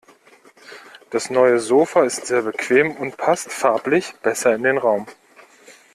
[1.11, 5.05] Das neue Sofa ist sehr bequem und passt farblich besser in den Raum.